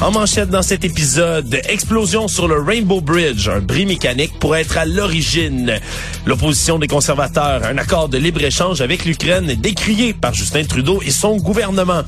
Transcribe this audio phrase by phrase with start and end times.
[0.00, 4.76] En manchette dans cet épisode, explosion sur le Rainbow Bridge, un bris mécanique pourrait être
[4.78, 5.78] à l'origine.
[6.26, 11.36] L'opposition des conservateurs, un accord de libre-échange avec l'Ukraine décrié par Justin Trudeau et son
[11.36, 12.02] gouvernement.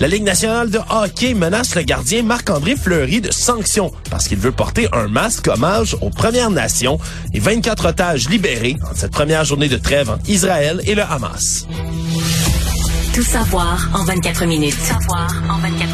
[0.00, 4.52] La Ligue nationale de hockey menace le gardien Marc-André Fleury de sanctions parce qu'il veut
[4.52, 6.98] porter un masque hommage aux Premières Nations
[7.32, 11.66] et 24 otages libérés en cette première journée de trêve entre Israël et le Hamas.
[13.14, 14.74] Tout savoir en 24 minutes.
[14.76, 15.93] Tout savoir en 24 minutes.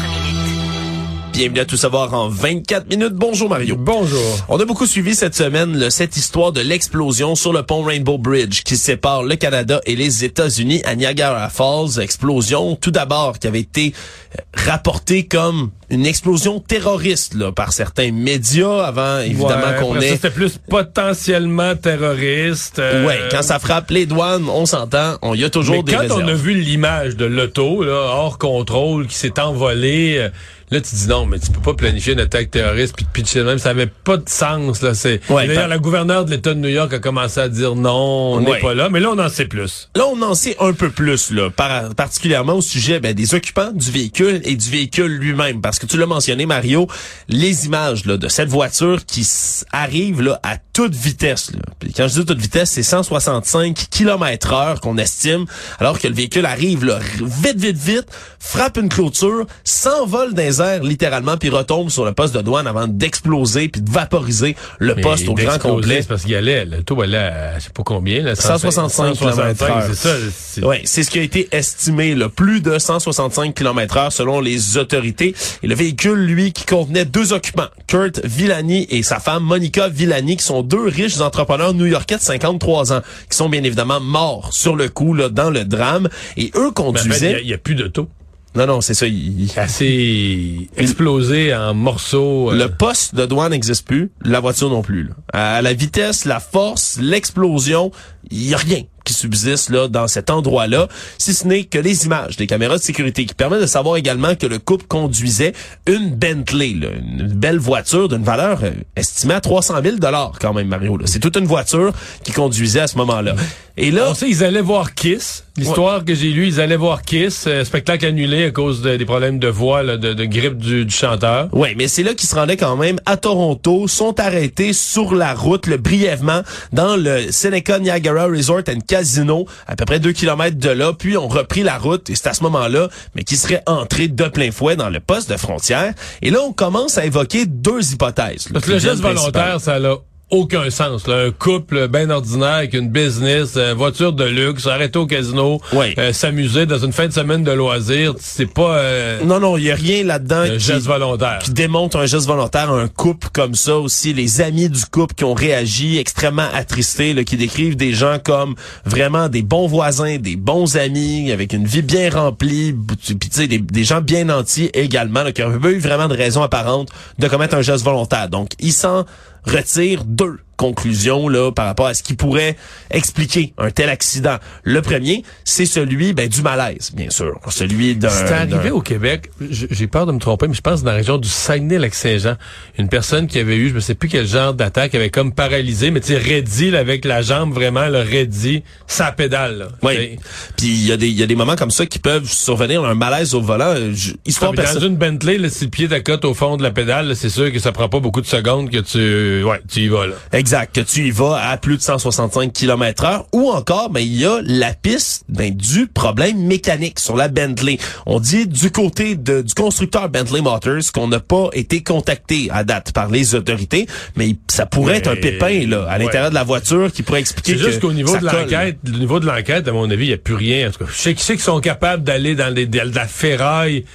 [1.41, 3.13] Bienvenue à Tout savoir en 24 minutes.
[3.13, 3.75] Bonjour Mario.
[3.75, 4.21] Bonjour.
[4.47, 8.19] On a beaucoup suivi cette semaine là, cette histoire de l'explosion sur le pont Rainbow
[8.19, 11.99] Bridge qui sépare le Canada et les États-Unis à Niagara Falls.
[11.99, 13.91] Explosion tout d'abord qui avait été
[14.37, 20.09] euh, rapportée comme une explosion terroriste là, par certains médias avant évidemment Ouais, qu'on ait
[20.09, 22.77] C'était plus potentiellement terroriste.
[22.77, 25.91] euh, Ouais, quand ça frappe les douanes, on s'entend, on y a toujours mais des
[25.93, 26.21] quand réserves.
[26.23, 30.29] on a vu l'image de l'auto, là, hors contrôle, qui s'est envolée, euh,
[30.71, 33.59] là, tu dis non, mais tu peux pas planifier une attaque terroriste puis pitcher même.
[33.59, 34.93] Ça avait pas de sens, là.
[34.93, 37.91] C'est, Ouais, D'ailleurs, la gouverneure de l'État de New York a commencé à dire non,
[38.35, 38.59] on n'est Ouais.
[38.59, 38.89] pas là.
[38.89, 39.89] Mais là, on en sait plus.
[39.95, 43.71] Là, on en sait un peu plus, là, par- particulièrement au sujet ben, des occupants
[43.71, 45.61] du véhicule et du véhicule lui-même.
[45.61, 46.87] Parce que tu l'as mentionné, Mario,
[47.27, 49.27] les images là, de cette voiture qui
[49.71, 51.51] arrive là, à toute vitesse.
[51.53, 51.59] Là.
[51.79, 55.45] Puis quand je dis toute vitesse, c'est 165 km heure qu'on estime,
[55.79, 58.05] alors que le véhicule arrive là, vite, vite, vite,
[58.39, 62.67] frappe une clôture, s'envole dans les airs littéralement, puis retombe sur le poste de douane
[62.67, 66.01] avant d'exploser puis de vaporiser le Mais poste au grand complet.
[66.01, 70.15] C'est parce qu'il allait, allait à, je sais pas combien, là, 165 165, c'est ça.
[70.31, 74.39] c'est- Oui, c'est ce qui a été estimé, là, plus de 165 km heure selon
[74.41, 75.35] les autorités.
[75.63, 80.37] Et le véhicule, lui, qui contenait deux occupants, Kurt Villani et sa femme Monica Villani,
[80.37, 84.75] qui sont deux riches entrepreneurs new-yorkais de 53 ans, qui sont bien évidemment morts sur
[84.75, 86.09] le coup, là, dans le drame.
[86.37, 87.43] Et eux fait, il conduisaient...
[87.43, 88.07] n'y a, plus d'auto.
[88.55, 89.07] non, non, c'est ça.
[89.07, 92.51] ils- Assez explosé en morceaux.
[92.51, 95.03] euh, Le poste de douane n'existe plus, la voiture non plus.
[95.03, 95.13] là.
[95.33, 97.91] À la vitesse, la force, l'explosion,
[98.29, 100.87] il y a rien qui subsiste là dans cet endroit-là,
[101.17, 104.35] si ce n'est que les images des caméras de sécurité qui permettent de savoir également
[104.35, 105.53] que le couple conduisait
[105.87, 110.53] une Bentley, là, une belle voiture d'une valeur euh, estimée à 300 000 dollars quand
[110.53, 110.97] même, Mario.
[110.97, 111.05] là.
[111.07, 111.93] C'est toute une voiture
[112.23, 113.33] qui conduisait à ce moment-là.
[113.77, 115.45] Et là, On sait, ils allaient voir Kiss.
[115.57, 117.45] L'histoire que j'ai lue, ils allaient voir Kiss.
[117.47, 120.85] euh, spectacle annulé à cause de- des problèmes de voix, là, de, de grippe du,
[120.85, 121.49] du chanteur.
[121.53, 125.33] Oui, mais c'est là qu'ils se rendaient quand même à Toronto, sont arrêtés sur la
[125.33, 130.57] route, le brièvement, dans le Seneca Niagara Resort and Casino, à peu près deux kilomètres
[130.57, 133.63] de là, puis ont repris la route, et c'est à ce moment-là, mais qui seraient
[133.65, 135.93] entrés de plein fouet dans le poste de frontière.
[136.21, 138.47] Et là, on commence à évoquer deux hypothèses.
[138.51, 139.95] Parce que le geste volontaire, ça n'a
[140.31, 141.07] aucun sens.
[141.07, 141.25] là.
[141.27, 145.93] Un couple bien ordinaire avec une business, euh, voiture de luxe, arrêter au casino, Ouais.
[145.97, 149.65] euh, s'amuser dans une fin de semaine de loisirs, c'est pas euh, Non, non, il
[149.65, 151.39] y a rien là-dedans un qui, geste volontaire.
[151.39, 155.23] qui démontre un geste volontaire, un couple comme ça aussi, les amis du couple qui
[155.25, 158.55] ont réagi extrêmement attristés, là, qui décrivent des gens comme
[158.85, 163.47] vraiment des bons voisins, des bons amis, avec une vie bien remplie, puis tu sais,
[163.47, 166.89] des, des gens bien nantis également, là, qui n'ont pas eu vraiment de raison apparente
[167.19, 168.29] de commettre un geste volontaire.
[168.29, 169.05] Donc, ils s'en
[169.45, 172.55] retirent deux conclusions là par rapport à ce qui pourrait
[172.91, 174.37] expliquer un tel accident.
[174.63, 179.31] Le premier, c'est celui ben, du malaise, bien sûr, celui d'un C'est arrivé au Québec,
[179.49, 182.35] j'ai peur de me tromper, mais je pense dans la région du Saguenay-Lac-Saint-Jean,
[182.77, 185.89] une personne qui avait eu, je ne sais plus quel genre d'attaque, avait comme paralysé,
[185.89, 189.57] mais tu sais, avec la jambe vraiment, le raidi, sa pédale.
[189.57, 189.67] là.
[189.81, 190.17] Oui.
[190.57, 192.85] Puis il y a des il y a des moments comme ça qui peuvent survenir
[192.85, 193.73] un malaise au volant.
[193.93, 196.71] je- Histoire Ah, dans une Bentley, là, si le pied t'accote au fond de la
[196.71, 199.87] pédale, c'est sûr que ça prend pas beaucoup de secondes que tu, ouais, tu y
[199.87, 200.13] vas, là.
[200.33, 200.50] Exact.
[200.51, 204.17] Exact, que tu y vas à plus de 165 km heure ou encore, ben, il
[204.17, 207.77] y a la piste ben, du problème mécanique sur la Bentley.
[208.05, 212.65] On dit du côté de, du constructeur Bentley Motors qu'on n'a pas été contacté à
[212.65, 213.87] date par les autorités,
[214.17, 217.53] mais ça pourrait être un pépin là à l'intérieur de la voiture qui pourrait expliquer
[217.53, 220.15] C'est juste qu'au niveau de l'enquête, au niveau de l'enquête, à mon avis, il n'y
[220.15, 220.67] a plus rien.
[220.67, 223.07] En tout cas, je sais, je sais qu'ils sont capables d'aller dans les, dans la
[223.07, 223.85] ferraille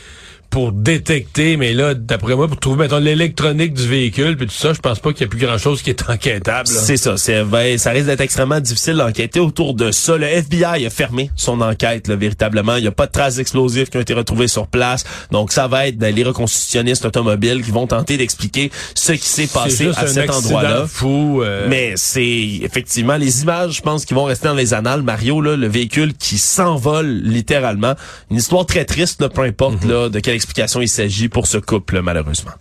[0.50, 4.72] pour détecter, mais là, d'après moi, pour trouver, mettons, l'électronique du véhicule, puis tout ça,
[4.72, 6.66] je pense pas qu'il y a plus grand-chose qui est enquêtable.
[6.68, 7.16] C'est ça.
[7.16, 10.16] C'est, ben, ça risque d'être extrêmement difficile d'enquêter autour de ça.
[10.16, 12.76] Le FBI a fermé son enquête, là, véritablement.
[12.76, 15.04] Il n'y a pas de traces explosifs qui ont été retrouvées sur place.
[15.30, 19.90] Donc, ça va être les reconstitutionnistes automobiles qui vont tenter d'expliquer ce qui s'est passé
[19.96, 20.86] à cet endroit-là.
[20.88, 21.42] fou.
[21.42, 21.66] Euh...
[21.68, 22.22] Mais c'est
[22.62, 25.02] effectivement les images, je pense, qui vont rester dans les annales.
[25.02, 27.94] Mario, là, le véhicule qui s'envole littéralement.
[28.30, 29.90] Une histoire très triste, là, peu importe Mhm.
[29.90, 32.52] là, de quelle explication il s'agit pour ce couple, malheureusement.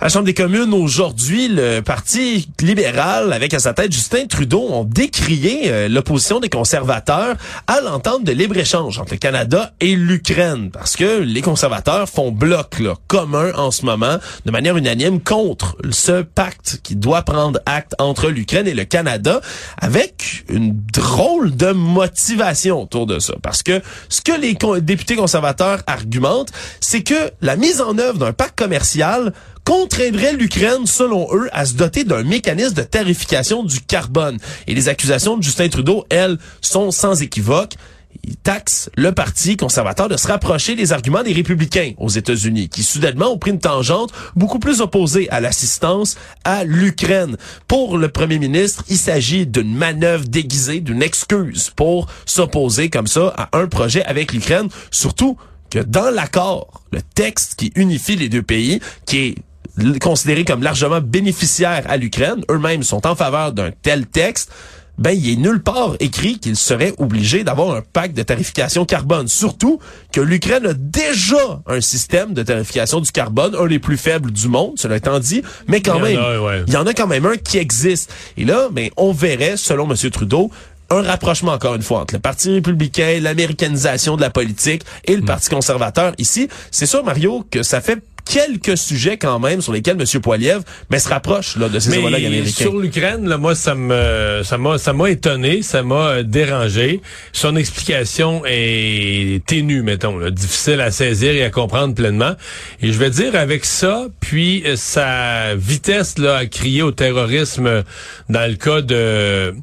[0.00, 4.66] À la Chambre des communes, aujourd'hui, le Parti libéral, avec à sa tête Justin Trudeau,
[4.70, 7.36] ont décrié euh, l'opposition des conservateurs
[7.68, 10.70] à l'entente de libre-échange entre le Canada et l'Ukraine.
[10.72, 15.76] Parce que les conservateurs font bloc là, commun en ce moment, de manière unanime, contre
[15.90, 19.40] ce pacte qui doit prendre acte entre l'Ukraine et le Canada,
[19.80, 23.34] avec une drôle de motivation autour de ça.
[23.42, 28.32] Parce que ce que les députés conservateurs argumentent, c'est que la mise en œuvre d'un
[28.32, 29.32] pacte commercial
[29.64, 34.38] contraindrait l'Ukraine, selon eux, à se doter d'un mécanisme de tarification du carbone.
[34.66, 37.74] Et les accusations de Justin Trudeau, elles, sont sans équivoque.
[38.22, 42.82] Il taxe le Parti conservateur de se rapprocher des arguments des républicains aux États-Unis, qui
[42.82, 47.36] soudainement ont pris une tangente beaucoup plus opposée à l'assistance à l'Ukraine.
[47.66, 53.34] Pour le premier ministre, il s'agit d'une manœuvre déguisée, d'une excuse pour s'opposer comme ça
[53.36, 55.36] à un projet avec l'Ukraine, surtout
[55.70, 59.34] que dans l'accord, le texte qui unifie les deux pays, qui est
[59.80, 64.50] l- considéré comme largement bénéficiaire à l'Ukraine, eux-mêmes sont en faveur d'un tel texte,
[64.96, 69.26] ben il est nulle part écrit qu'il serait obligé d'avoir un pacte de tarification carbone.
[69.26, 69.80] Surtout
[70.12, 74.46] que l'Ukraine a déjà un système de tarification du carbone, un des plus faibles du
[74.46, 76.62] monde, cela étant dit, mais quand Il même, a, ouais.
[76.68, 78.12] il y en a quand même un qui existe.
[78.36, 79.96] Et là, ben, on verrait, selon M.
[80.10, 80.52] Trudeau,
[80.90, 85.22] un rapprochement encore une fois entre le Parti républicain, l'américanisation de la politique et le
[85.22, 85.26] Hmm.
[85.26, 86.12] Parti conservateur.
[86.18, 90.20] Ici, c'est sûr, Mario, que ça fait quelques sujets quand même sur lesquels M.
[90.20, 92.64] Poiliev mais se rapproche là, de ses homologues Mais américains.
[92.64, 97.00] sur l'Ukraine, là, moi, ça me, ça m'a, ça m'a étonné, ça m'a euh, dérangé.
[97.32, 102.34] Son explication est ténue, mettons, là, difficile à saisir et à comprendre pleinement.
[102.80, 107.66] Et je vais dire avec ça, puis euh, sa vitesse là à crier au terrorisme
[107.66, 107.82] euh,
[108.28, 109.54] dans le cas de,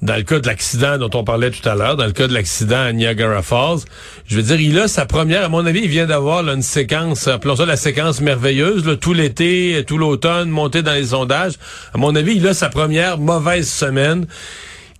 [0.00, 2.34] dans le cas de l'accident dont on parlait tout à l'heure, dans le cas de
[2.34, 3.80] l'accident à Niagara Falls,
[4.26, 7.26] je veux dire, il a sa première, à mon avis, il vient d'avoir une séquence,
[7.26, 11.54] appelons ça la séquence merveilleuse, tout l'été, tout l'automne, monté dans les sondages.
[11.94, 14.26] À mon avis, il a sa première mauvaise semaine.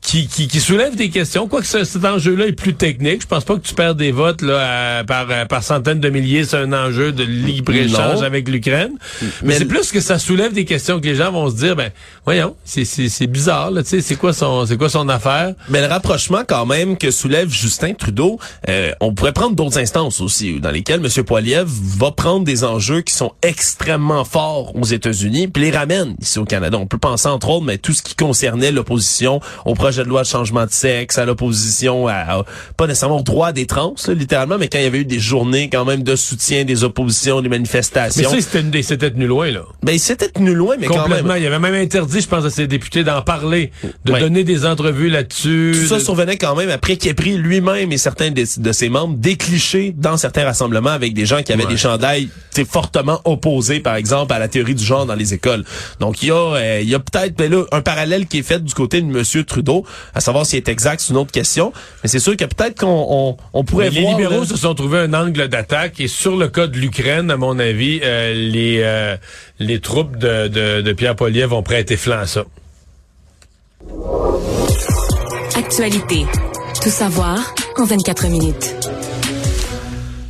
[0.01, 1.49] Qui, qui, qui soulève des questions.
[1.49, 3.21] Quoique ce, cet enjeu-là est plus technique.
[3.23, 6.09] Je pense pas que tu perds des votes là, à- par, à- par centaines de
[6.09, 6.45] milliers.
[6.45, 8.93] C'est un enjeu de libre-échange avec l'Ukraine.
[9.21, 11.77] Mais, Mais c'est plus que ça soulève des questions que les gens vont se dire,
[11.77, 11.91] ben,
[12.25, 15.55] voyons, c'est, c'est, c'est bizarre, là, tu sais, c'est quoi son, c'est quoi son affaire?
[15.69, 20.21] Mais le rapprochement quand même que soulève Justin Trudeau, euh, on pourrait prendre d'autres instances
[20.23, 21.25] aussi, dans lesquelles M.
[21.25, 26.39] Poiliev va prendre des enjeux qui sont extrêmement forts aux États-Unis, puis les ramène ici
[26.39, 26.79] au Canada.
[26.79, 30.23] On peut penser entre autres, mais tout ce qui concernait l'opposition au projet de loi
[30.23, 32.45] de changement de sexe, à l'opposition à, à-
[32.77, 35.19] pas nécessairement au droit des trans, là, littéralement, mais quand il y avait eu des
[35.19, 38.31] journées quand même de soutien, des oppositions, des Mais manifestations.
[38.31, 39.61] ça, c'était, c'était tenu loin, là.
[39.83, 41.33] ben, il s'était tenu loin, mais quand Complètement.
[41.35, 41.43] même.
[41.43, 43.71] Il avait même interdit, je pense, à ses députés d'en parler,
[44.05, 44.21] de Ouais.
[44.21, 45.73] donner des entrevues là-dessus.
[45.75, 48.73] Tout ça de- survenait quand même après qu'il ait pris lui-même et certains de, de
[48.73, 51.71] ses membres des clichés dans certains rassemblements avec des gens qui avaient Ouais.
[51.73, 52.29] des chandails
[52.71, 55.65] fortement opposés, par exemple, à la théorie du genre dans les écoles.
[56.01, 58.43] Donc, il y a, euh, il y a peut-être ben là, un parallèle qui est
[58.43, 59.45] fait du côté de M.
[59.45, 59.78] Trudeau,
[60.15, 61.73] à savoir s'il est exact, c'est une autre question.
[62.03, 64.17] Mais c'est sûr que peut-être qu'on on, on pourrait les voir...
[64.17, 67.37] libéraux là, se sont trouvés un angle d'attaque et sur le cas de l'Ukraine, à
[67.37, 69.17] mon avis, euh, les euh,
[69.59, 72.45] les troupes de, de, de Pierre Poliev vont prêter flanc à ça.
[75.57, 76.27] Actualité.
[76.83, 77.39] Tout savoir
[77.77, 78.98] en 24 minutes.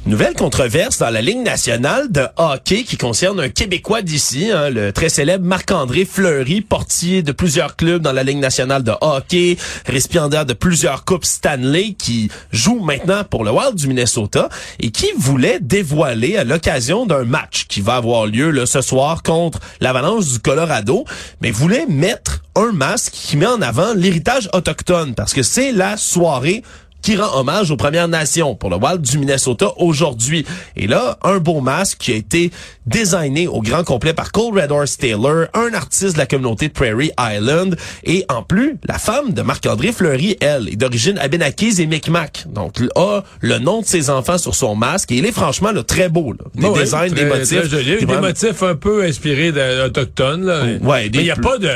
[0.08, 4.90] Nouvelle controverse dans la Ligue nationale de hockey qui concerne un Québécois d'ici, hein, le
[4.90, 10.46] très célèbre Marc-André Fleury, portier de plusieurs clubs dans la Ligue nationale de hockey, récipiendaire
[10.46, 14.48] de plusieurs coupes Stanley, qui joue maintenant pour le Wild du Minnesota
[14.80, 19.22] et qui voulait dévoiler à l'occasion d'un match qui va avoir lieu là, ce soir
[19.22, 21.04] contre l'Avalanche du Colorado,
[21.42, 25.98] mais voulait mettre un masque qui met en avant l'héritage autochtone parce que c'est la
[25.98, 26.62] soirée
[27.02, 30.44] qui rend hommage aux Premières Nations pour le Wild du Minnesota aujourd'hui.
[30.76, 32.50] Et là, un beau masque qui a été
[32.86, 36.72] designé au grand complet par Cole Red Horse Taylor, un artiste de la communauté de
[36.72, 37.76] Prairie Island.
[38.04, 42.44] Et en plus, la femme de Marc-André Fleury, elle, est d'origine abénaquise et Micmac.
[42.48, 45.12] Donc, a le nom de ses enfants sur son masque.
[45.12, 46.32] Et il est franchement là, très beau.
[46.32, 46.44] Là.
[46.54, 47.60] Des designs, très- des motifs.
[47.60, 47.96] très joli.
[47.98, 50.44] Des vraiment- motifs un peu inspirés d'autochtones.
[50.44, 50.64] là.
[50.82, 51.70] Ouais, Mais il n'y a plus- pas de...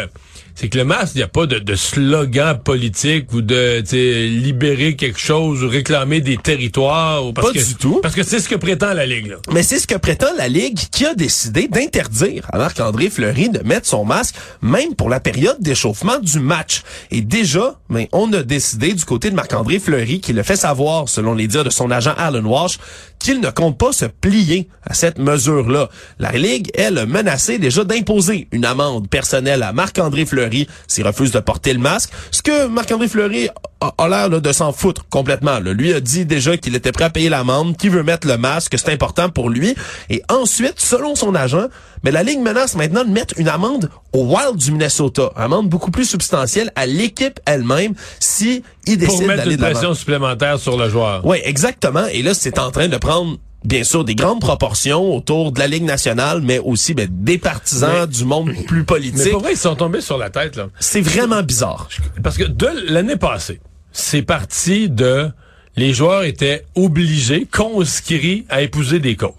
[0.55, 4.97] C'est que le masque, il n'y a pas de, de slogan politique ou de libérer
[4.97, 7.27] quelque chose ou réclamer des territoires.
[7.27, 8.01] Ou parce Pas que, du tout.
[8.03, 9.29] Parce que c'est ce que prétend la Ligue.
[9.29, 9.37] Là.
[9.53, 13.61] Mais c'est ce que prétend la Ligue qui a décidé d'interdire à Marc-André Fleury de
[13.67, 16.83] mettre son masque même pour la période d'échauffement du match.
[17.11, 21.09] Et déjà, mais on a décidé du côté de Marc-André Fleury qui le fait savoir,
[21.09, 22.79] selon les dires de son agent Alan Walsh,
[23.23, 25.89] qu'il ne compte pas se plier à cette mesure-là.
[26.19, 31.33] La Ligue, elle, a menacé déjà d'imposer une amende personnelle à Marc-André Fleury s'il refuse
[31.33, 32.11] de porter le masque.
[32.31, 33.49] Ce que Marc-André Fleury
[33.81, 35.59] a, l'air de s'en foutre complètement.
[35.61, 38.73] Lui a dit déjà qu'il était prêt à payer l'amende, qu'il veut mettre le masque,
[38.73, 39.75] que c'est important pour lui.
[40.11, 41.69] Et ensuite, selon son agent,
[42.05, 45.31] mais la Ligue menace maintenant de mettre une amende au Wild du Minnesota.
[45.37, 49.57] Une amende beaucoup plus substantielle à l'équipe elle-même si il Pour décide mettre d'aller une
[49.59, 49.73] de l'avant.
[49.75, 51.25] pression supplémentaire sur le joueur.
[51.25, 52.07] Oui, exactement.
[52.07, 55.69] Et là, c'est en train de prendre bien sûr des grandes proportions autour de la
[55.69, 59.31] Ligue nationale, mais aussi ben, des partisans Mais- du monde plus Mais politique.
[59.31, 60.57] pour vrai, ils sont tombés sur la tête.
[60.57, 60.67] là.
[60.81, 61.89] C'est vraiment bizarre.
[62.25, 63.61] Parce que de l'année passée,
[63.93, 65.31] c'est parti de...
[65.77, 69.33] Les joueurs étaient obligés, conscrits à épouser des causes.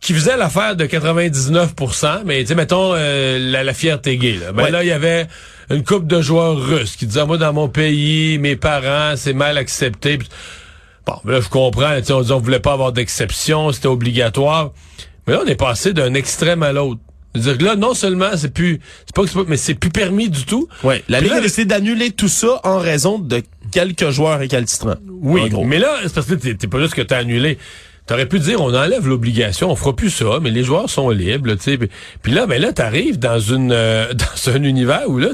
[0.00, 4.34] Qui faisait l'affaire de 99% mais tu sais, mettons euh, la, la fierté gay.
[4.40, 4.52] Là.
[4.52, 4.70] Ben Ouais.
[4.70, 5.26] là, il y avait
[5.70, 9.58] une couple de joueurs russes qui disaient, moi, dans mon pays, mes parents, c'est mal
[9.58, 10.18] accepté.
[11.06, 11.96] Bon, ben là, je comprends.
[11.98, 14.72] tu sais, On disait, on voulait pas avoir d'exception, c'était obligatoire.
[15.26, 17.00] Mais là, on est passé d'un extrême à l'autre.
[17.34, 19.90] C'est-à-dire que là, non seulement c'est plus, c'est pas que c'est pas, mais c'est plus
[19.90, 20.66] permis du tout.
[20.82, 24.96] Ouais, la Ligue a décidé d'annuler tout ça en raison de quelques joueurs récalcitrants.
[25.20, 27.58] Oui, mais là, c'est parce que t'es t'es pas juste que t'as annulé.
[28.08, 31.54] T'aurais pu dire, on enlève l'obligation, on fera plus ça, mais les joueurs sont libres,
[31.54, 31.78] tu sais.
[32.22, 34.12] Puis- là, ben là, t'arrives dans une euh,
[34.46, 35.28] dans un univers où là,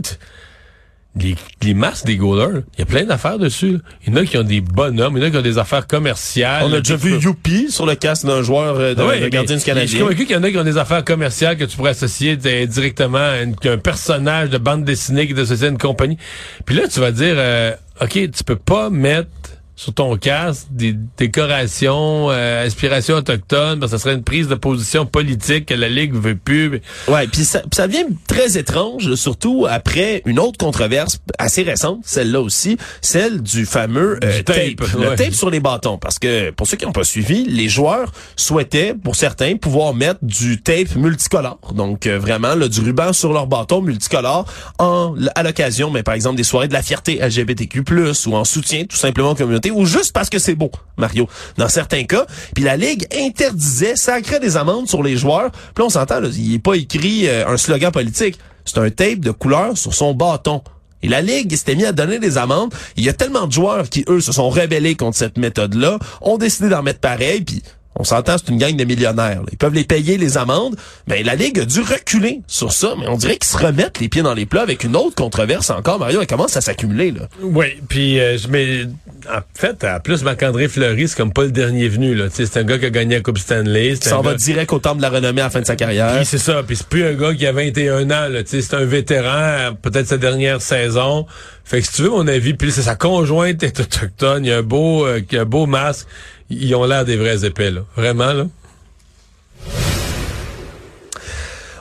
[1.17, 3.75] les, les masques des goalers, il y a plein d'affaires dessus.
[3.75, 3.79] là.
[4.05, 5.59] Il y en a qui ont des bonhommes, il y en a qui ont des
[5.59, 6.65] affaires commerciales.
[6.67, 9.29] On a déjà vu Youpi sur le casque d'un joueur euh, de, Ah ouais, de
[9.29, 10.01] gardien du Je suis Canadien.
[10.01, 13.19] convaincu qu'il y en a qui ont des affaires commerciales que tu pourrais associer directement
[13.19, 16.19] à, une- à un personnage de bande dessinée qui est associé à une compagnie.
[16.67, 19.29] Puis là, tu vas dire, euh, OK, tu peux pas mettre
[19.77, 24.55] sur ton casque des décorations, euh, inspiration autochtone, parce que ça serait une prise de
[24.55, 26.71] position politique que la Ligue veut plus.
[26.71, 31.63] Mais- Ouais, puis ça, puis ça devient très étrange, surtout après une autre controverse assez
[31.63, 35.99] récente, celle-là aussi, celle du fameux euh, Du tape, tape, le tape sur les bâtons.
[35.99, 40.21] Parce que pour ceux qui n'ont pas suivi, les joueurs souhaitaient, pour certains, pouvoir mettre
[40.23, 44.47] du tape multicolore, donc euh, vraiment là, du ruban sur leur bâton multicolore,
[44.79, 47.83] en à l'occasion, mais par exemple des soirées de la fierté LGBTQ+,
[48.27, 49.35] ou en soutien tout simplement aux
[49.71, 52.27] ou juste parce que c'est beau, Mario, dans certains cas.
[52.55, 55.51] Puis la Ligue interdisait, sacrait des amendes sur les joueurs.
[55.75, 58.39] Puis on s'entend, il n'est pas écrit euh, un slogan politique.
[58.65, 60.63] C'est un tape de couleur sur son bâton.
[61.03, 62.73] Et la Ligue s'était mis à donner des amendes.
[62.97, 66.39] Il y a tellement de joueurs qui, eux, se sont rebellés contre cette méthode-là, ont
[66.39, 67.63] décidé d'en mettre pareil, puis
[67.97, 69.41] on s'entend, c'est une gang de millionnaires.
[69.41, 69.47] là.
[69.53, 70.77] Ils peuvent les payer les amendes.
[71.07, 72.95] Mais la Ligue a dû reculer sur ça.
[72.99, 75.71] Mais on dirait qu'ils se remettent les pieds dans les plats avec une autre controverse
[75.71, 75.99] encore.
[75.99, 77.13] Mario, elle commence à s'accumuler.
[77.13, 77.29] là.
[77.43, 78.85] Oui, puis euh, je- mais
[79.33, 82.29] en fait, en plus Marc-André Fleury, c'est comme pas le dernier venu là.
[82.29, 83.95] Tu sais, C'est un gars qui a gagné la Coupe Stanley.
[84.11, 86.17] Un va gars- direct au temple de la renommée à la fin de sa carrière.
[86.17, 88.63] Puis c'est ça, puis c'est plus un gars qui a 21 ans, là, tu sais,
[88.63, 91.27] c'est un vétéran, peut-être sa dernière saison.
[91.65, 94.53] Fait que si tu veux mon avis, puis c'est sa conjointe est autochtone, il y
[94.53, 96.07] a un beau, euh, a un beau masque,
[96.51, 97.83] ils ont l'air des vrais épais, là.
[97.97, 98.47] Vraiment, là.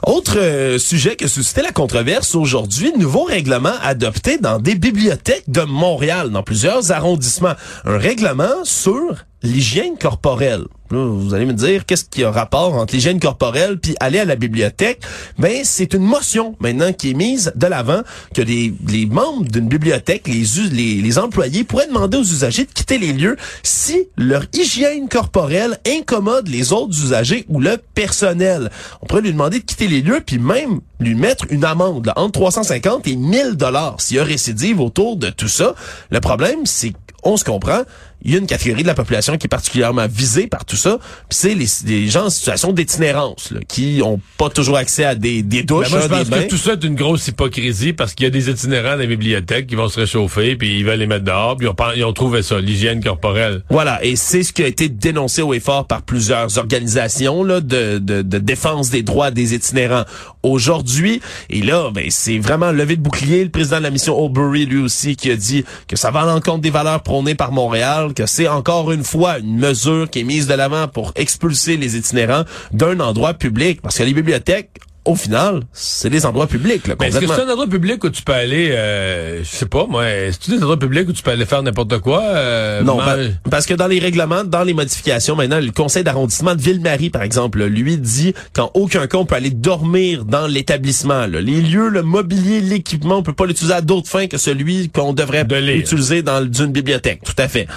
[0.06, 5.50] Autre euh, sujet qui a suscité la controverse aujourd'hui, nouveau règlement adopté dans des bibliothèques
[5.50, 7.54] de Montréal, dans plusieurs arrondissements.
[7.86, 10.64] Un règlement sur l'hygiène corporelle.
[10.90, 14.36] Vous allez me dire, qu'est-ce qui a rapport entre l'hygiène corporelle puis aller à la
[14.36, 15.02] bibliothèque?
[15.40, 18.02] Ben, c'est une motion maintenant qui est mise de l'avant
[18.36, 18.72] que les,
[19.08, 24.44] membres d'une bibliothèque, les employés pourraient demander aux usagers de quitter les lieux si leur
[24.54, 28.70] hygiène corporelle incommode les autres usagers ou le personnel.
[29.02, 32.14] On pourrait lui demander de quitter les lieux puis même lui mettre une amende là,
[32.18, 35.74] entre 350 et 1000 dollars s'il y a récidive autour de tout ça.
[36.12, 37.84] Le problème, c'est on se comprend,
[38.24, 40.98] il y a une catégorie de la population qui est particulièrement visée par tout ça,
[41.30, 45.16] puis c'est les, les gens en situation d'itinérance, là, qui ont pas toujours accès à
[45.16, 46.44] des, des douches, Ben, moi, je hein, pense des bains.
[46.44, 49.08] que tout ça est une grosse hypocrisie parce qu'il y a des itinérants dans les
[49.08, 51.96] bibliothèques qui vont se réchauffer puis ils veulent les mettre dehors puis ils ont, pas-
[51.96, 53.64] ils ont trouvé ça, l'hygiène corporelle.
[53.70, 57.98] Voilà, et c'est ce qui a été dénoncé au effort par plusieurs organisations là, de,
[57.98, 60.06] de, de défense des droits des itinérants
[60.44, 61.22] aujourd'hui.
[61.50, 63.44] Et là, ben, c'est vraiment levé de bouclier.
[63.44, 66.26] Le président de la mission Aubury, lui aussi, qui a dit que ça va à
[66.26, 70.24] l'encontre des valeurs prônées par Montréal, que c'est encore une fois une mesure qui est
[70.24, 73.82] mise de l'avant pour expulser les itinérants d'un endroit public.
[73.82, 74.70] Parce que les bibliothèques,
[75.06, 76.88] au final, c'est des endroits publics.
[76.88, 79.66] Là, Mais est-ce que c'est un endroit public où tu peux aller, euh, je sais
[79.66, 82.22] pas moi, est-ce que c'est des endroits publics où tu peux aller faire n'importe quoi?
[82.24, 83.18] euh, Non, pa-
[83.52, 87.22] parce que dans les règlements, dans les modifications, maintenant, le conseil d'arrondissement de Ville-Marie, par
[87.24, 91.28] exemple, lui dit qu'en aucun cas on peut aller dormir dans l'établissement.
[91.28, 91.42] là.
[91.42, 95.12] Les lieux, le mobilier, l'équipement, on peut pas l'utiliser à d'autres fins que celui qu'on
[95.12, 97.24] devrait De utiliser dans d'une bibliothèque.
[97.26, 97.68] Tout à fait.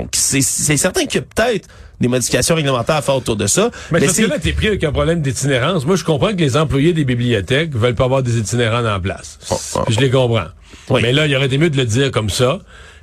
[0.00, 1.68] Donc, c'est certain qu'il y a peut-être
[2.00, 3.70] des modifications réglementaires à faire autour de ça.
[3.90, 5.86] Mais, parce c'est- que là, t'es pris avec un problème d'itinérance.
[5.86, 9.38] Moi, je comprends que les employés des bibliothèques veulent pas avoir des itinérants en place.
[9.50, 9.80] Oh, oh.
[9.86, 10.44] Puis je les comprends.
[10.90, 11.00] Oui.
[11.02, 12.58] Mais là, il aurait été mieux de le dire comme ça,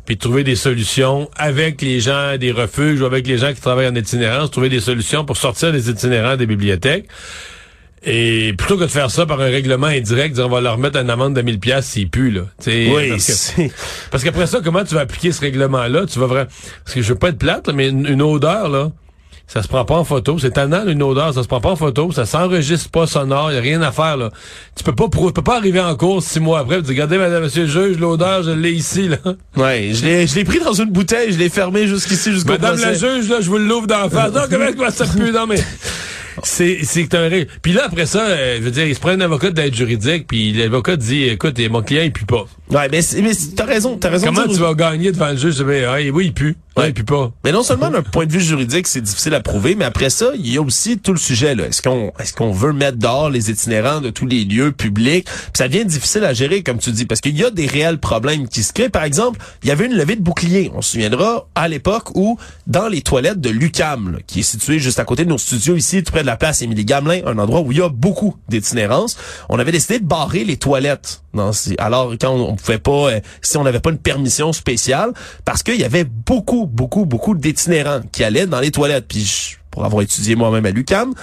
[0.05, 3.62] puis de trouver des solutions avec les gens des refuges ou avec les gens qui
[3.62, 7.07] travaillent en itinérance, trouver des solutions pour sortir les itinérants des bibliothèques.
[8.05, 11.00] Et plutôt que de faire ça par un règlement indirect, dire on va leur mettre
[11.00, 12.41] une amende de 1000 pièces s'ils puent, là.
[12.67, 13.72] Oui, parce que- c'est-
[14.12, 16.05] parce qu'après ça, comment tu vas appliquer ce règlement-là?
[16.05, 16.50] Tu vas vraiment...
[16.83, 18.91] Parce que je veux pas être plate, là, mais une, une odeur, là,
[19.48, 20.38] ça se prend pas en photo.
[20.39, 23.57] C'est tannant, une odeur, ça se prend pas en photo, ça s'enregistre pas sonore, y
[23.57, 24.31] a rien à faire, là.
[24.75, 27.17] Tu peux pas, tu peux pas arriver en cours six mois après et dire, regardez,
[27.17, 29.17] madame, monsieur le juge, l'odeur, je l'ai ici, là.
[29.55, 32.77] ouais, je l'ai je l'ai pris dans une bouteille, je l'ai fermé jusqu'ici, jusqu'au Madame
[32.79, 33.00] la procès.
[33.15, 34.31] juge, là, je vous l'ouvre d'en face.
[34.33, 35.31] Non, comment est-ce que ça pue?
[35.31, 35.55] Non, mais...
[36.44, 37.30] C'est, c'est un.
[37.62, 40.28] Puis là, après ça, euh, je veux dire, il se prend un avocat d'aide juridique,
[40.28, 42.46] puis l'avocat dit, écoute, mon client, il pue pas.
[42.74, 44.25] Ouais, mais, mais t'as raison, t'as raison.
[44.25, 45.62] Comment tu vas gagner devant le juge?
[45.62, 46.56] Ben, ah, oui, il pue.
[46.75, 46.89] Ouais.
[46.89, 47.32] Il pue pas.
[47.44, 50.32] Mais non seulement d'un point de vue juridique, c'est difficile à prouver, mais après ça,
[50.34, 51.53] il y a aussi tout le sujet.
[51.53, 51.68] là.
[51.68, 55.25] Est-ce qu'on est-ce qu'on veut mettre dehors les itinérants de tous les lieux publics?
[55.25, 58.00] Puis ça devient difficile à gérer, comme tu dis, parce qu'il y a des réels
[58.00, 58.89] problèmes qui se créent.
[58.89, 60.72] Par exemple, il y avait une levée de bouclier.
[60.74, 64.98] On se souviendra à l'époque où, dans les toilettes de l'UCAM, qui est situé juste
[64.98, 67.62] à côté de nos studios ici, tout près de la place Émilie Gamelin, un endroit
[67.62, 69.15] où il y a beaucoup d'itinérance,
[69.50, 71.23] on avait décidé de barrer les toilettes.
[71.80, 75.12] Alors quand on, pouvait pas, euh, si on n'avait pas une permission spéciale,
[75.46, 79.06] parce qu'il y avait beaucoup, beaucoup, beaucoup d'itinérants qui allaient dans les toilettes.
[79.08, 81.13] Puis je- pour avoir étudié moi-même à l'UCAM,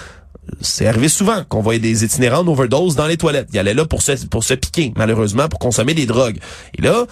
[0.60, 3.48] c'est arrivé souvent qu'on voyait des itinérants d'overdose dans les toilettes.
[3.52, 6.38] Ils allaient là pour se, pour se piquer, malheureusement, pour consommer des drogues.
[6.76, 7.04] Et là,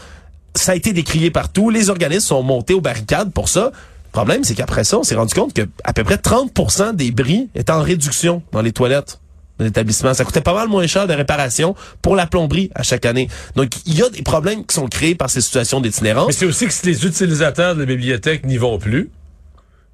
[0.56, 1.70] ça a été décrié partout.
[1.70, 3.70] Les organismes sont montés aux barricades pour ça.
[4.06, 7.12] Le problème, c'est qu'après ça, on s'est rendu compte que à peu près 30% des
[7.12, 9.20] bris étaient en réduction dans les toilettes
[9.64, 10.14] l'établissement.
[10.14, 13.28] Ça coûtait pas mal moins cher de réparation pour la plomberie à chaque année.
[13.56, 16.32] Donc, il y a des problèmes qui sont créés par ces situations Mais d'itinérance.
[16.34, 19.10] c'est aussi que si les utilisateurs de la bibliothèque n'y vont plus,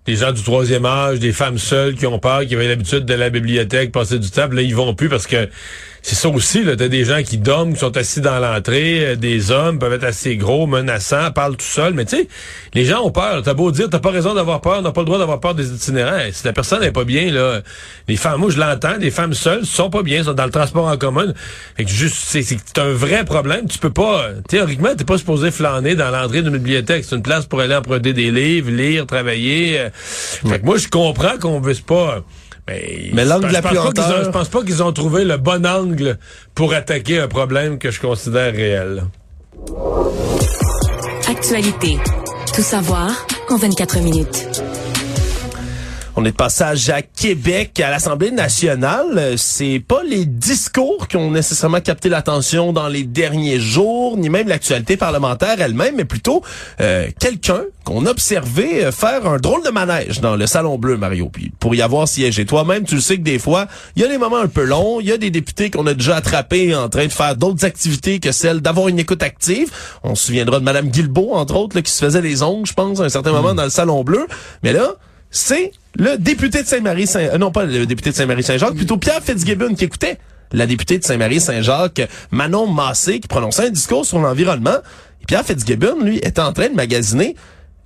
[0.06, 3.14] des gens du troisième âge, des femmes seules qui ont peur, qui avaient l'habitude de
[3.14, 5.48] la bibliothèque, passer du puis là, ils vont plus parce que
[6.04, 6.76] c'est ça aussi, là.
[6.76, 10.04] T'as des gens qui dorment, qui sont assis dans l'entrée, euh, des hommes peuvent être
[10.04, 12.28] assez gros, menaçants, parlent tout seuls, mais tu sais,
[12.74, 13.40] les gens ont peur.
[13.42, 15.54] T'as beau dire, t'as pas raison d'avoir peur, on n'a pas le droit d'avoir peur
[15.54, 16.18] des itinérants.
[16.18, 17.62] Hey, Si la personne n'est pas bien, là,
[18.06, 20.86] les femmes, moi, je l'entends, les femmes seules sont pas bien, sont dans le transport
[20.86, 21.32] en commun.
[21.78, 22.44] Fait que juste, c'est,
[22.76, 23.66] un vrai problème.
[23.66, 27.06] Tu peux pas, euh, théoriquement, t'es pas supposé flâner dans l'entrée d'une bibliothèque.
[27.08, 29.88] C'est une place pour aller emprunter des livres, lire, travailler.
[29.94, 32.22] Fait que moi, je comprends qu'on veut pas.
[32.66, 36.18] Mais, Mais l'angle de la ont- Je pense pas qu'ils ont trouvé le bon angle
[36.54, 39.04] pour attaquer un problème que je considère réel.
[41.28, 41.98] Actualité.
[42.54, 44.46] Tout savoir en 24 minutes.
[46.16, 49.18] On est de passage à Québec, à l'Assemblée nationale.
[49.18, 54.28] Euh, C'est pas les discours qui ont nécessairement capté l'attention dans les derniers jours, ni
[54.28, 56.42] même l'actualité parlementaire elle-même, mais plutôt
[56.80, 60.96] euh, quelqu'un qu'on a observé euh, faire un drôle de manège dans le Salon Bleu,
[60.96, 61.30] Mario.
[61.32, 64.08] Puis pour y avoir siégé toi-même, tu le sais que des fois, il y a
[64.08, 66.88] des moments un peu longs, il y a des députés qu'on a déjà attrapés en
[66.88, 69.68] train de faire d'autres activités que celle d'avoir une écoute active.
[70.04, 72.74] On se souviendra de Madame Guilbeault, entre autres, là, qui se faisait les ongles, je
[72.74, 74.28] pense, à un certain moment dans le Salon Bleu.
[74.62, 74.94] Mais là,
[75.32, 79.22] c'est le député de Saint-Marie, Saint euh, non pas le député de Saint-Marie-Saint-Jacques, plutôt Pierre
[79.22, 80.18] Fitzgibbon qui écoutait
[80.52, 84.78] la députée de Saint-Marie-Saint-Jacques, Manon Massé, qui prononçait un discours sur l'environnement.
[85.26, 87.34] Pierre Fitzgibbon, lui, était en train de magasiner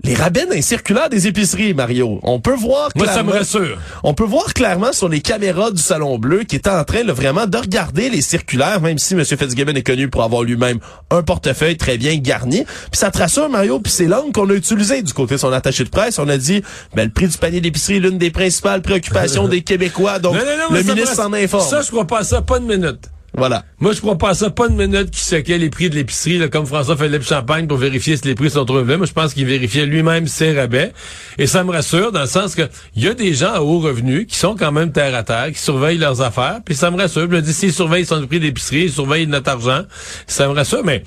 [0.04, 2.20] les rabais d'un circulaire des épiceries, Mario.
[2.22, 3.78] On peut voir Moi, ça me clairement- rassure.
[4.04, 7.12] on peut voir clairement sur les caméras du Salon Bleu qu'il était en train là,
[7.12, 9.24] vraiment de regarder les circulaires, même si M.
[9.24, 10.78] Fitzgibbon est connu pour avoir lui-même
[11.11, 12.64] un portefeuille très bien garni.
[12.64, 15.52] Puis ça te rassure, Mario, puis c'est l'angle qu'on a utilisé du côté de son
[15.52, 16.18] attaché de presse.
[16.20, 16.62] On a dit,
[16.94, 20.40] ben, le prix du panier d'épicerie est l'une des principales préoccupations des Québécois, donc Non,
[20.40, 21.68] non, non, le ministre s'en informe.
[21.68, 23.00] Ça, je crois pas à ça, pas une minute.
[23.38, 23.64] Voilà.
[23.81, 26.66] Moi, je crois pas ça, pas une minute qui checkait les prix de l'épicerie, comme
[26.66, 28.96] François-Philippe Champagne, pour vérifier si les prix sont trop élevés.
[28.96, 30.92] Moi, je pense qu'il vérifiait lui-même ses rabais.
[31.38, 32.62] Et ça me rassure, dans le sens que
[32.96, 35.53] il y a des gens à haut revenu qui sont quand même terre à terre,
[35.53, 36.61] qui surveillent leurs affaires.
[36.64, 37.22] Puis ça me rassure.
[37.22, 39.83] Je me dis, s'ils surveillent son prix d'épicerie, ils surveillent notre argent,
[40.27, 40.85] ça me rassure.
[40.85, 41.03] Mais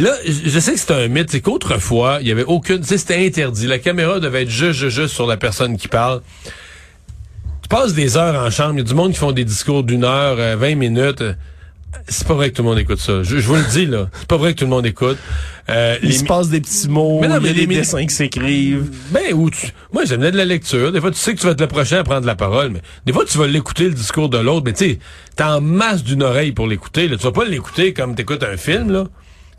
[0.00, 3.68] Là, je sais que c'est un mythe, c'est qu'autrefois, il y avait aucune, c'était interdit.
[3.68, 6.20] La caméra devait être juste, juste sur la personne qui parle.
[7.64, 9.84] Tu passes des heures en chambre, il y a du monde qui font des discours
[9.84, 11.24] d'une heure, euh, 20 minutes.
[12.06, 13.22] C'est pas vrai que tout le monde écoute ça.
[13.22, 14.10] Je, je vous le dis, là.
[14.18, 15.16] C'est pas vrai que tout le monde écoute.
[15.70, 17.66] Euh, Il les se passe des petits mots, Mais non, il y mais a des
[17.66, 18.90] dessins qui s'écrivent.
[19.12, 19.68] Ben, ou tu...
[19.94, 20.92] Moi, j'aime bien de la lecture.
[20.92, 22.82] Des fois, tu sais que tu vas être le prochain à prendre la parole, mais
[23.06, 24.98] des fois, tu vas l'écouter, le discours de l'autre, mais tu sais,
[25.34, 27.08] t'as en masse d'une oreille pour l'écouter.
[27.08, 29.04] Tu vas pas l'écouter comme t'écoutes un film, là.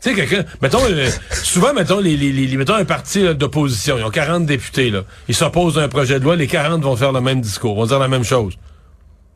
[0.06, 4.04] Tu sais, quelqu'un, mettons, euh, souvent, mettons, les, les, les- mettons un parti d'opposition, ils
[4.04, 5.02] ont 40 députés, là.
[5.26, 7.86] Ils s'opposent à un projet de loi, les 40 vont faire le même discours, vont
[7.86, 8.56] dire la même chose.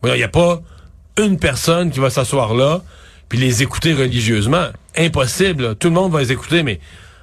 [0.04, 0.62] Il n'y a pas
[1.18, 2.82] une personne qui va s'asseoir là
[3.28, 4.66] puis les écouter religieusement.
[4.96, 5.74] Impossible.
[5.74, 6.78] Tout le monde va les écouter, mais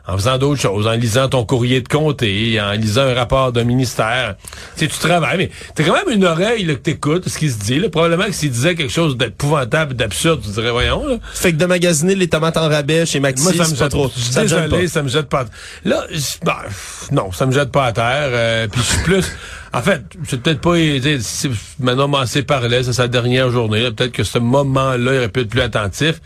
[0.08, 3.65] en faisant d'autres choses, en lisant ton courrier de comté, en lisant un rapport d'un
[3.65, 4.36] ministère.
[4.78, 7.50] Tu sais, tu travailles, mais t'as quand même une oreille là, que t'écoutes ce qui
[7.50, 7.80] se dit.
[7.80, 7.89] Là.
[7.89, 11.06] Probablement que s'il disait quelque chose d'épouvantable, d'absurde, tu dirais, voyons.
[11.06, 11.17] Là.
[11.34, 14.10] Fait que de magasiner les tomates en rabais chez Maxi, Moi, ça me jette trop.
[14.10, 14.88] Ça désolé, pas.
[14.88, 15.46] ça me jette pas.
[15.84, 16.06] Là,
[16.46, 18.30] ben, pff, non, ça me jette pas à terre.
[18.32, 19.26] euh, puis je suis plus.
[19.74, 20.76] En fait, c'est peut-être pas.
[21.20, 23.91] si Manon Massé parlait, c'est sa dernière journée.
[23.91, 26.22] Peut-être que ce moment-là, il aurait pu être plus attentif.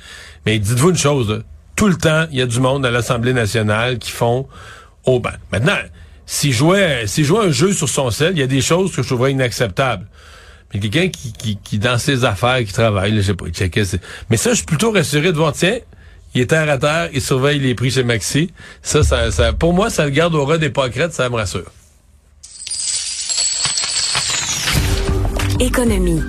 [0.45, 1.41] Mais dites-vous une chose.
[1.81, 4.47] Tout le temps, il y a du monde à l'Assemblée nationale qui font
[5.03, 5.31] au banc.
[5.51, 5.79] Maintenant,
[6.27, 9.01] s'il jouait, s'il jouait un jeu sur son sel, il y a des choses que
[9.01, 10.05] je trouverais inacceptables.
[10.71, 13.81] Mais quelqu'un qui, qui, qui, dans ses affaires, qui travaille, je sais pas, il checkait.
[14.29, 15.79] Mais ça, je suis plutôt rassuré de voir, tiens,
[16.35, 18.53] il est terre à terre, il surveille les prix chez Maxi.
[18.83, 21.71] Ça, ça, ça pour moi, ça le garde au ras des pâquerettes, ça me rassure.
[25.59, 26.21] Économie.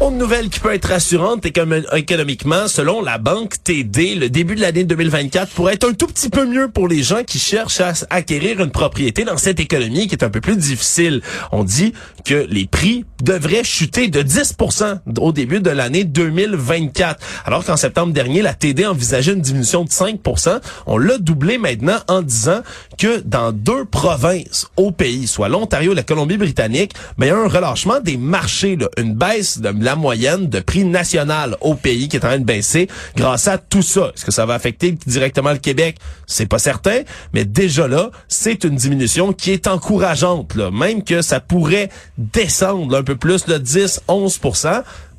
[0.00, 4.60] Autre nouvelle qui peut être rassurante économ- économiquement, selon la banque TD, le début de
[4.60, 7.92] l'année 2024 pourrait être un tout petit peu mieux pour les gens qui cherchent à
[8.10, 11.22] acquérir une propriété dans cette économie qui est un peu plus difficile.
[11.52, 17.20] On dit que les prix devraient chuter de 10% au début de l'année 2024.
[17.46, 21.98] Alors qu'en septembre dernier, la TD envisageait une diminution de 5% On l'a doublé maintenant
[22.08, 22.62] en disant
[22.98, 27.36] que dans deux provinces au pays, soit l'Ontario et la Colombie-Britannique, ben, il y a
[27.38, 32.16] un relâchement des marchés, une baisse de la moyenne de prix national au pays qui
[32.16, 34.12] est en train de baisser grâce à tout ça.
[34.14, 35.98] Est-ce que ça va affecter directement le Québec?
[36.26, 41.38] C'est pas certain, mais déjà là, c'est une diminution qui est encourageante, même que ça
[41.38, 44.40] pourrait descendre un peu plus de 10, 11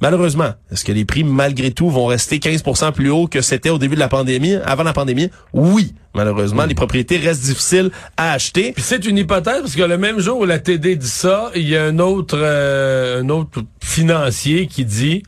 [0.05, 3.79] Malheureusement, est-ce que les prix, malgré tout, vont rester 15% plus haut que c'était au
[3.79, 5.31] début de la pandémie, avant la pandémie?
[5.51, 6.67] Oui, malheureusement.
[6.67, 8.71] Les propriétés restent difficiles à acheter.
[8.73, 11.67] Puis c'est une hypothèse parce que le même jour où la TD dit ça, il
[11.67, 15.23] y a un autre, euh, un autre financier qui dit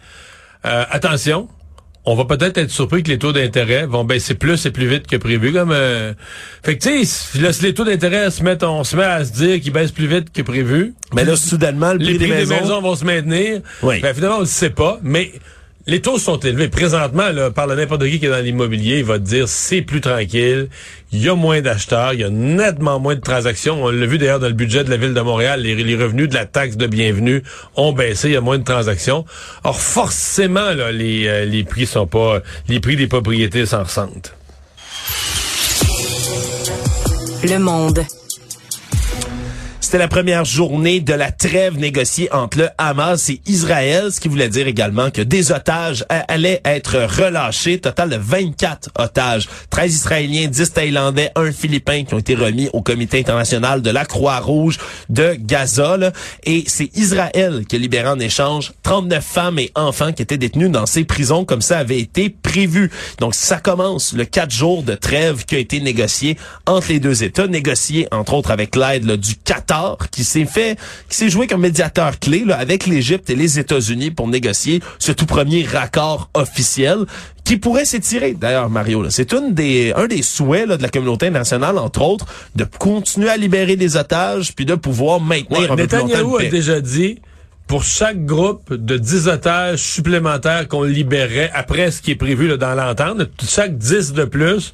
[0.63, 1.47] euh, attention.
[2.09, 5.07] On va peut-être être surpris que les taux d'intérêt vont baisser plus et plus vite
[5.07, 5.51] que prévu.
[5.51, 6.13] Comme euh...
[6.63, 9.25] fait que tu sais, là, si les taux d'intérêt se mettent, on se met à
[9.25, 10.93] se dire qu'ils baissent plus vite que prévu.
[11.13, 12.79] Mais là, soudainement, le les prix, prix des maisons...
[12.79, 13.59] vont se maintenir.
[13.83, 13.99] Oui.
[13.99, 15.33] Ben, finalement, on ne sait pas, mais
[15.87, 16.67] les taux sont élevés.
[16.67, 19.81] Présentement, là, parle à n'importe qui qui est dans l'immobilier, il va te dire c'est
[19.81, 20.67] plus tranquille,
[21.13, 23.83] il y a moins d'acheteurs, il y a nettement moins de transactions.
[23.83, 26.27] On l'a vu d'ailleurs dans le budget de la ville de Montréal, les, les revenus
[26.27, 27.41] de la taxe de bienvenue
[27.75, 29.25] ont baissé, il y a moins de transactions.
[29.63, 32.41] Or, forcément, là, les, euh, les prix sont pas.
[32.67, 34.33] Les prix des propriétés s'en ressentent.
[37.43, 38.03] Le monde.
[39.87, 44.27] C'était la première journée de la trêve négociée entre le Hamas et Israël, ce qui
[44.27, 47.79] voulait dire également que des otages allaient être relâchés.
[47.79, 49.47] Total de 24 otages.
[49.69, 54.03] 13 Israéliens, 10 Thaïlandais, un Philippin qui ont été remis au Comité international de la
[54.03, 55.95] Croix-Rouge de Gaza.
[55.95, 56.11] là.
[56.43, 60.69] Et c'est Israël qui a libéré en échange 39 femmes et enfants qui étaient détenus
[60.69, 62.91] dans ces prisons comme ça avait été prévu.
[63.19, 67.23] Donc ça commence le 4 jours de trêve qui a été négocié entre les deux
[67.23, 69.76] États, négocié entre autres avec l'aide du Qatar
[70.11, 70.77] qui s'est fait,
[71.09, 75.11] qui s'est joué comme médiateur clé là, avec l'Égypte et les États-Unis pour négocier ce
[75.11, 77.05] tout premier raccord officiel
[77.43, 78.33] qui pourrait s'étirer.
[78.33, 82.25] D'ailleurs, Mario, c'est une des, un des souhaits là, de la communauté internationale, entre autres,
[82.55, 86.49] de continuer à libérer des otages puis de pouvoir maintenir Ouais, un peu plus a
[86.49, 87.19] déjà dit
[87.67, 92.57] pour chaque groupe de 10 otages supplémentaires qu'on libérait après ce qui est prévu là,
[92.57, 94.73] dans l'entente, chaque 10 de plus,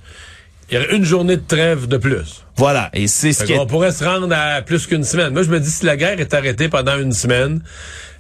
[0.70, 2.44] il y aurait une journée de trêve de plus.
[2.56, 5.34] Voilà, et c'est ce qui On pourrait se rendre à plus qu'une semaine.
[5.34, 7.62] Moi, je me dis, si la guerre est arrêtée pendant une semaine,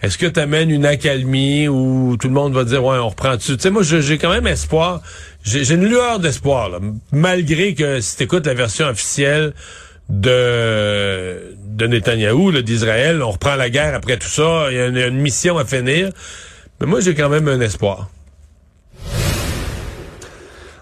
[0.01, 3.36] est-ce que tu amènes une accalmie où tout le monde va dire, ouais, on reprend
[3.36, 3.56] dessus?
[3.56, 5.01] Tu sais, moi, j'ai quand même espoir.
[5.43, 6.79] J'ai une lueur d'espoir, là,
[7.12, 9.53] malgré que si tu écoutes la version officielle
[10.10, 15.21] de, de Netanyahou, d'Israël, on reprend la guerre après tout ça, il y a une
[15.21, 16.10] mission à finir.
[16.82, 18.10] Mais moi, j'ai quand même un espoir.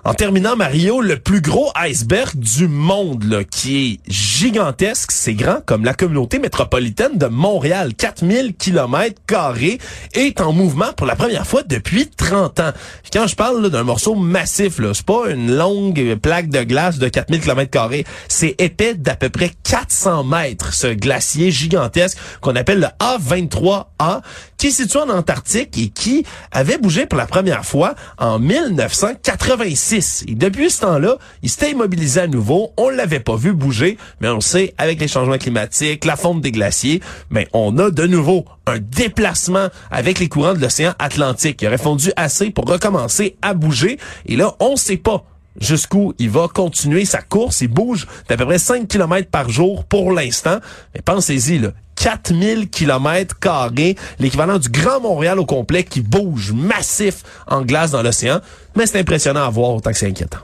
[0.04, 5.86] En terminant, Mario, le plus gros iceberg du monde, qui est gigantesque, c'est grand comme
[5.86, 9.78] la communauté métropolitaine de Montréal, 4000 kilomètres carrés,
[10.16, 12.72] est en mouvement pour la première fois depuis 30 ans.
[13.14, 17.40] Quand je parle d'un morceau massif, c'est pas une longue plaque de glace de 4000
[17.40, 22.88] kilomètres carrés, c'est épais d'à peu près 400 mètres, ce glacier gigantesque qu'on appelle le
[23.06, 24.22] A23A,
[24.62, 30.26] qui est situé en Antarctique et qui avait bougé pour la première fois en 1986.
[30.28, 32.72] Et depuis ce temps-là, il s'était immobilisé à nouveau.
[32.78, 36.52] On l'avait pas vu bouger, mais on sait, avec les changements climatiques, la fonte des
[36.52, 41.66] glaciers, mais on a de nouveau un déplacement avec les courants de l'océan Atlantique qui
[41.66, 43.98] aurait fondu assez pour recommencer à bouger.
[44.28, 45.24] Et là, on sait pas
[45.60, 47.62] jusqu'où il va continuer sa course.
[47.62, 50.60] Il bouge d'à peu près 5 km par jour pour l'instant.
[50.94, 51.70] Mais pensez-y, là,
[52.02, 58.02] 4000 km carrés, l'équivalent du Grand Montréal au complet qui bouge massif en glace dans
[58.02, 58.42] l'océan.
[58.76, 60.40] Mais c'est impressionnant à voir autant que c'est inquiétant.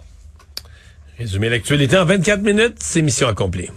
[1.18, 3.70] Résumer l'actualité en 24 minutes, c'est mission accomplie.